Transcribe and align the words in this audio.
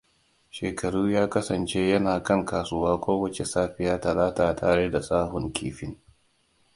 Shekaru 0.49 1.11
ya 1.11 1.27
kasance 1.29 1.89
yana 1.89 2.23
kan 2.25 2.45
kasuwa 2.45 2.99
kowace 3.03 3.45
safiya 3.45 3.99
Talata 3.99 4.53
tare 4.55 4.89
da 4.89 5.01
sahun 5.01 5.51
kifin. 5.53 5.97